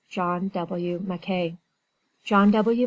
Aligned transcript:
JOHN 0.09 0.47
W. 0.47 0.99
MACKAY. 1.05 1.57
John 2.25 2.49
W. 2.49 2.79